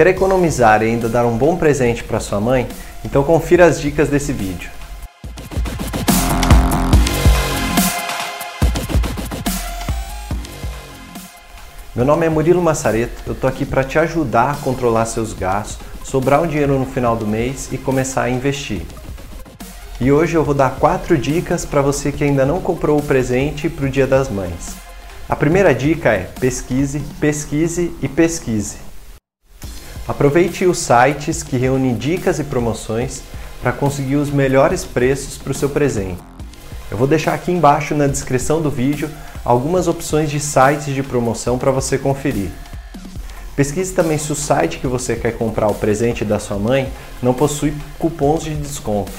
[0.00, 2.66] Quer economizar e ainda dar um bom presente para sua mãe?
[3.04, 4.70] Então confira as dicas desse vídeo.
[11.94, 15.86] Meu nome é Murilo Massareto, eu tô aqui para te ajudar a controlar seus gastos,
[16.02, 18.80] sobrar um dinheiro no final do mês e começar a investir.
[20.00, 23.68] E hoje eu vou dar quatro dicas para você que ainda não comprou o presente
[23.68, 24.76] para o Dia das Mães.
[25.28, 28.88] A primeira dica é pesquise, pesquise e pesquise.
[30.10, 33.22] Aproveite os sites que reúnem dicas e promoções
[33.62, 36.18] para conseguir os melhores preços para o seu presente.
[36.90, 39.08] Eu vou deixar aqui embaixo na descrição do vídeo
[39.44, 42.50] algumas opções de sites de promoção para você conferir.
[43.54, 46.92] Pesquise também se o site que você quer comprar o presente da sua mãe
[47.22, 49.12] não possui cupons de desconto.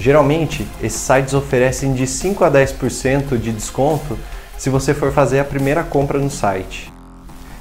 [0.00, 4.18] Geralmente, esses sites oferecem de 5 a 10% de desconto
[4.58, 6.95] se você for fazer a primeira compra no site.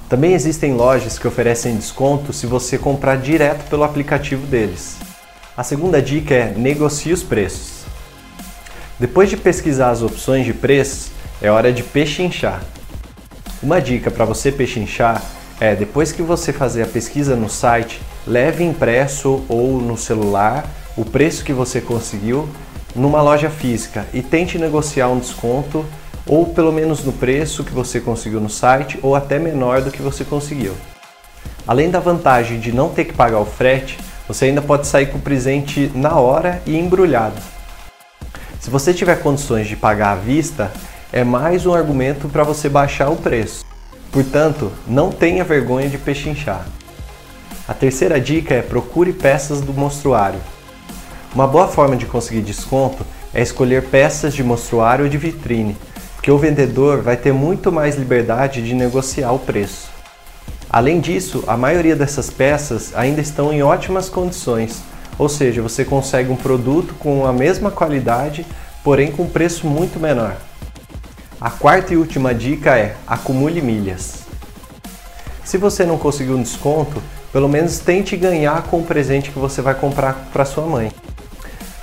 [0.07, 4.97] Também existem lojas que oferecem desconto se você comprar direto pelo aplicativo deles.
[5.57, 7.85] A segunda dica é negocie os preços.
[8.99, 11.09] Depois de pesquisar as opções de preços,
[11.41, 12.63] é hora de pechinchar.
[13.63, 15.23] Uma dica para você pechinchar
[15.59, 21.03] é depois que você fazer a pesquisa no site, leve impresso ou no celular o
[21.03, 22.47] preço que você conseguiu
[22.95, 25.83] numa loja física e tente negociar um desconto
[26.25, 30.01] ou pelo menos no preço que você conseguiu no site ou até menor do que
[30.01, 30.73] você conseguiu.
[31.67, 35.17] Além da vantagem de não ter que pagar o frete, você ainda pode sair com
[35.17, 37.39] o presente na hora e embrulhado.
[38.59, 40.71] Se você tiver condições de pagar à vista,
[41.13, 43.63] é mais um argumento para você baixar o preço.
[44.11, 46.65] Portanto, não tenha vergonha de pechinchar.
[47.67, 50.39] A terceira dica é procure peças do mostruário.
[51.33, 55.75] Uma boa forma de conseguir desconto é escolher peças de mostruário ou de vitrine,
[56.15, 59.89] porque o vendedor vai ter muito mais liberdade de negociar o preço.
[60.69, 64.81] Além disso, a maioria dessas peças ainda estão em ótimas condições,
[65.17, 68.45] ou seja, você consegue um produto com a mesma qualidade,
[68.83, 70.35] porém com preço muito menor.
[71.39, 74.23] A quarta e última dica é acumule milhas.
[75.43, 77.01] Se você não conseguiu um desconto,
[77.31, 80.91] pelo menos tente ganhar com o presente que você vai comprar para sua mãe.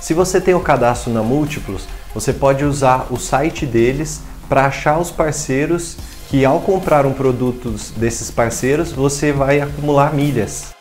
[0.03, 4.99] Se você tem o cadastro na Múltiplos, você pode usar o site deles para achar
[4.99, 5.97] os parceiros
[6.29, 10.75] que ao comprar um produto desses parceiros, você vai acumular milhas.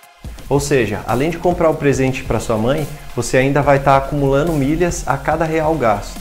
[0.50, 4.06] Ou seja, além de comprar o presente para sua mãe, você ainda vai estar tá
[4.08, 6.20] acumulando milhas a cada real gasto.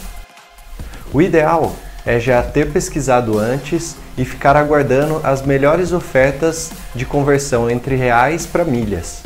[1.10, 1.72] O ideal
[2.04, 8.44] é já ter pesquisado antes e ficar aguardando as melhores ofertas de conversão entre reais
[8.44, 9.22] para milhas.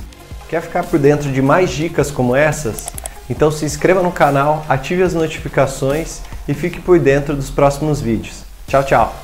[0.48, 2.86] Quer ficar por dentro de mais dicas como essas?
[3.28, 8.42] Então se inscreva no canal, ative as notificações e fique por dentro dos próximos vídeos.
[8.66, 9.14] Tchau, tchau!